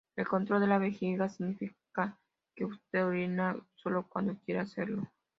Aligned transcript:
El 0.15 0.27
control 0.27 0.61
de 0.61 0.65
la 0.67 0.79
vejiga 0.79 1.29
significa 1.29 2.17
que 2.55 2.65
usted 2.65 3.05
orina 3.05 3.55
solo 3.75 4.07
cuando 4.09 4.35
quiere 4.39 4.61
hacerlo. 4.61 5.07